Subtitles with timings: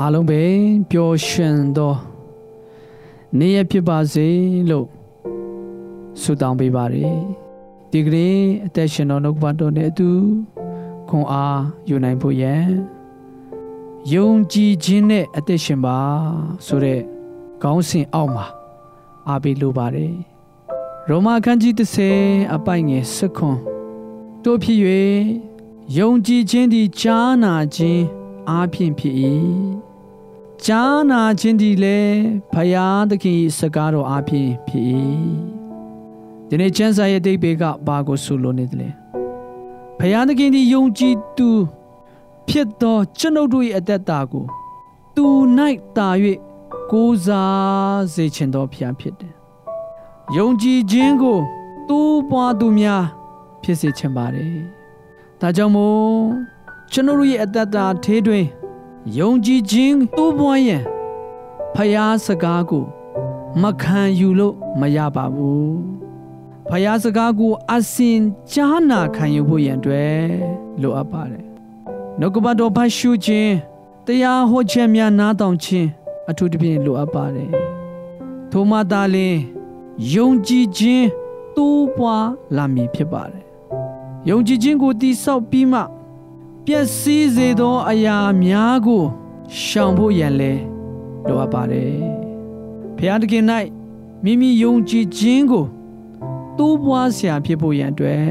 [0.00, 0.42] အားလုံးပဲ
[0.90, 1.94] ပျော်ရွှင်သော
[3.38, 4.28] နေ့ရက်ဖြစ်ပါစေ
[4.70, 4.86] လို့
[6.20, 7.20] ဆုတောင်းပေးပါရယ်
[7.90, 10.10] ဒီကနေ့အသက်ရှင်တော်နှုတ်ပတ်တော်နဲ့အတူ
[11.08, 12.54] ခွန်အားယူနိုင်ဖို့ယံ
[14.12, 15.98] ယုံကြည်ခြင်းနဲ့အသက်ရှင်ပါ
[16.66, 17.00] ဆိုတဲ့
[17.62, 18.46] ခေါင်းစဉ်အောက်မှာ
[19.28, 20.14] အားပေးလိုပါတယ်
[21.08, 21.72] ရောမခန်းကြီး
[22.14, 23.58] 30အပိုင်ငယ်စခွန်
[24.44, 24.78] တို့ဖြစ်၍
[25.98, 28.04] ယုံကြည်ခြင်းသည်ကြားနာခြင်း
[28.48, 29.14] အားဖြင့်ဖြစ်၏
[30.66, 32.18] ကြားနာခြင်းသည်လည်း
[32.52, 34.84] ဖယားသခင်၏စကားတော်အားဖြင့်ဖြစ်၏
[36.48, 38.88] ဒီနေ့ကျမ်းစာရဲ့အဓိပ္ပာယ်ကဘာကိုဆိုလိုနေသလဲ
[39.98, 41.48] ဖယားသခင်သည်ယုံကြည်သူ
[42.48, 44.44] ဖြစ်သောကျွန်ုပ်တို့၏အသက်တာကို
[45.16, 45.26] သူ၌
[45.96, 46.08] တာ၍
[46.92, 49.32] ကိုးစားစေခြင်းသောဖျားဖြစ်တယ်
[50.36, 51.38] ယုံကြည်ခြင်းကို
[51.88, 53.04] တိုးပွားသူများ
[53.62, 54.58] ဖြစ်စေခြင်းပါတယ်
[55.40, 55.98] ဒါကြောင့်မို့
[56.92, 58.46] ကျွန်တော်ရဲ့အသက်တာထေးတွင်
[59.16, 60.82] ယုံကြည်ခြင်းတိုးပွားရန်
[61.74, 62.84] ဖယားစကားကို
[63.62, 65.76] မခံယူလို့မရပါဘူး
[66.68, 68.18] ဖယားစကားကိုအစင်
[68.52, 70.26] ကြားနာခံယူဖို့ရန်အတွက်
[70.80, 71.44] လိုအပ်ပါတယ်
[72.18, 73.52] နှုတ်ကပတ်တော်ဖတ်ရှုခြင်း
[74.06, 75.88] တရားဟောခြင်းများနားထောင်ခြင်း
[76.30, 77.50] အထူးသဖြင့်လိုအပ်ပါတယ်
[78.50, 79.36] ထိုမှသာလျှင်
[80.14, 81.06] ယုံကြည်ခြင်း
[81.56, 83.44] တိုးပွားလာမည်ဖြစ်ပါတယ်
[84.28, 85.80] ယုံကြည်ခြင်းကိုတည်ဆောက်ပြီးမှ
[86.70, 89.02] ပျက်စီးစေသောအရာများကို
[89.62, 90.52] ရှောင်ဖို့ရန်လဲ
[91.26, 91.92] လိုအပ်ပါတယ်
[92.96, 93.44] ဘုရားသခင်၌
[94.24, 95.66] မိမိယုံကြည်ခြင်းကို
[96.58, 98.24] တိုးပွားစရာဖြစ်ဖို့ရန်အတွက်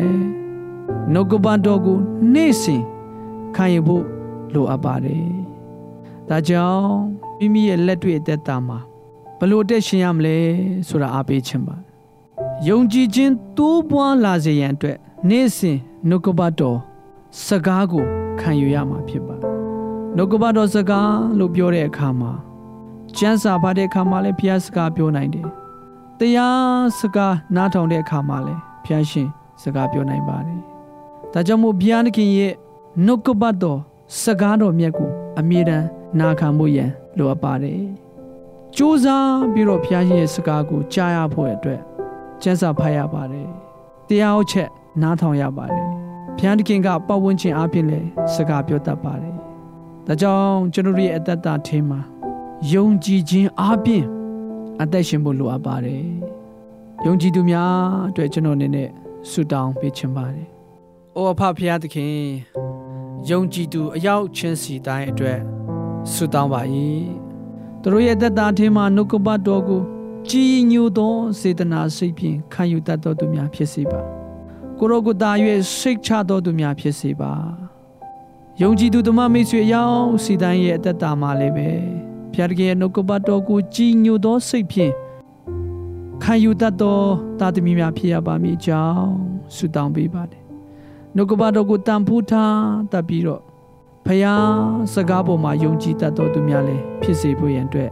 [1.11, 1.99] နှုတ်ကပတ်တော်ကို
[2.33, 2.83] နေ့စဉ်
[3.55, 4.03] ခံယူဖို့
[4.53, 5.27] လိုအပ်ပါတယ်
[6.29, 6.89] ဒါကြောင့်
[7.39, 8.79] မိမိရဲ့လက်တွေ့အသက်တာမှာ
[9.39, 10.37] ဘလို့တက်ရှင်ရမလဲ
[10.87, 11.75] ဆိုတာအားပေးခြင်းပါ
[12.67, 14.97] ယုံကြည်ခြင်းတိုးပွားလာစေရန်အတွက်
[15.29, 15.77] နေ့စဉ်
[16.07, 16.77] နှုတ်ကပတ်တော်
[17.45, 19.35] စကားကို ခံယူရမှာဖြစ်ပါ
[20.15, 22.31] နှုတ်ကပတ်တော်စကားလို့ပြောတဲ့အခါမှာ
[23.17, 25.47] ကျမ်းစာဖတ်တဲ့အခါမှာလည်းဘုရားစကားပြောနိုင်တယ်
[26.19, 29.27] တရားစကားနားထောင်တဲ့အခါမှာလည်းဘုရားရှင်
[29.61, 30.61] စကားပြောနိုင်ပါတယ်
[31.33, 32.53] ဒါကြောင့်မို့ဘုရားသခင်ရဲ့
[33.05, 33.79] နှုတ်ကပတ်တော်
[34.21, 35.09] စကားတော်မြတ်ကို
[35.39, 35.85] အမြဲတမ်း
[36.19, 37.81] နာခံဖို့ရန်လိုအပ်ပါတယ်
[38.75, 41.81] စူးစမ်းပြီးတော့ဘုရားရှင်ရဲ့စကားကိုကြားရဖို့အတွက်
[42.41, 43.47] ကျမ်းစာဖတ်ရပါတယ်
[44.07, 44.69] တရားဟုတ်ချက်
[45.01, 45.96] နားထောင်ရပါတယ်
[46.37, 49.35] ဘုရားသခင်ကပတ်ဝန်းကျင်အားဖြင့်လည်းစကားပြောတတ်ပါတယ်
[50.07, 51.99] ဒါကြောင့်ကျွန်တော်ရဲ့အသက်တာထဲမှာ
[52.73, 54.05] ယုံကြည်ခြင်းအားဖြင့်
[54.81, 56.03] အသက်ရှင်ဖို့လိုအပ်ပါတယ်
[57.05, 57.73] ယုံကြည်သူများ
[58.09, 58.89] အတွက်ကျွန်တော်အနေနဲ့
[59.29, 60.47] ဆုတောင်းပေးချင်ပါတယ်
[61.15, 62.15] အိုအဖဖရာသခင်
[63.29, 65.39] ယုံကြည်သူအရောက်ချင်းစီတိုင်းအတွက်
[66.13, 66.61] ဆုတောင်းပါ၏
[67.81, 69.81] သူတို့ရဲ့သက်တာထဲမှာနှုတ်ကပတ်တော်ကို
[70.29, 74.16] ကြည်ညိုသောစေတနာစိတ်ဖြင့်ခံယူတတ်သောသူများဖြစ်စေပါ
[74.79, 75.31] ကိုရောကိုတာ၍
[75.77, 77.33] စိတ်ချသောသူများဖြစ်စေပါ
[78.61, 81.69] ယုံကြည်သူဓမ္မမိတ်ဆွေအယောင်စီတိုင်းရဲ့အသက်တာမှာလည်းပဲ
[82.31, 84.93] ဘုရားတကယ်နှုတ်ကပတ်တော်ကိုကြည်ညိုသောစိတ်ဖြင့်
[86.23, 86.99] ခံယူတတ်သော
[87.39, 89.09] တာသမီများဖြစ်ရပါမည်ကြောင်း
[89.55, 90.43] ဆုတောင်းပေးပါတယ်
[91.15, 92.57] နှုတ်ကပတ်တော်ကိုတန်ဖိုးထား
[92.91, 93.41] တတ်ပြီးတော့
[94.05, 94.51] ဖယား
[94.93, 97.91] စကားပေါ်မှာယုံကြည်တတ်တော်သူများလည်းဖြစ်စေဖို့ရန်အတွက်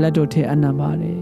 [0.00, 1.20] လက်တော်ထဲအနံပါတယ်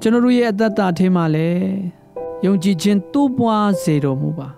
[0.00, 2.01] ကျွန်တော်တို့ရဲ့အသက်တာထဲမှာလည်း
[2.44, 4.48] ယုံကြည်ခြင်းတိုးပွားစေတော်မူပါ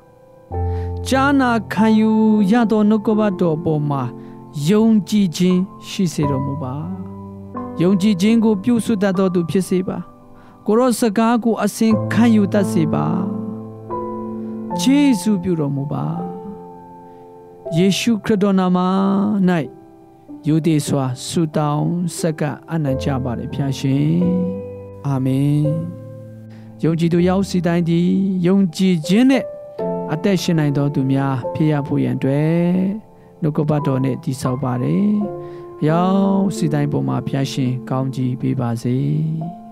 [1.09, 2.11] ဈာနာခံယူ
[2.51, 4.03] ရသောနှုတ်ကပတ်တော်ပေါ်မှာ
[4.69, 6.75] ယုံကြည်ခြင်းရှိစေတော်မူပါ
[7.83, 9.99] ယုံကြည်ခြင်းကိုပြုစုတတ်တော်သူဖြစ်စေပါ
[10.67, 13.07] ကိုရောစကားကိုအစဉ်ခံယူတတ်စေပါ
[14.81, 16.07] ခြေဆုပြုတော်မူပါ
[17.77, 18.79] ယေရှုခရစ်တော်နာမ၌
[20.49, 24.15] ယုဒေစွာဆုတောင်းစက္ကအနံ့ကြပါれဖျားရှင်
[25.07, 26.04] အာမင်
[26.83, 28.09] ယုံကြည်သူရောက်စီတိုင်းသည်
[28.47, 29.45] ယုံကြည်ခြင်းနဲ့
[30.13, 32.55] အသက်ရှင်နိုင်တော်သူများဖြစ်ရဖို့ရန်အတွက်
[33.41, 35.09] နှုတ်ကပတ်တော်နဲ့တည်ဆောက်ပါတယ်။
[35.81, 36.09] အယော
[36.57, 38.97] စီတိုင်းပေါ်မှာဖျားရှင်ကောင်းကြီးပေးပါစေ။